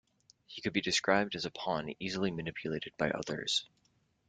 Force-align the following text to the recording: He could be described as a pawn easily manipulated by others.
He 0.47 0.61
could 0.63 0.73
be 0.73 0.81
described 0.81 1.35
as 1.35 1.45
a 1.45 1.51
pawn 1.51 1.93
easily 1.99 2.31
manipulated 2.31 2.91
by 2.97 3.11
others. 3.11 3.65